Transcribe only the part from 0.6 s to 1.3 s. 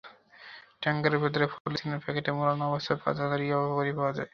ট্যাংকের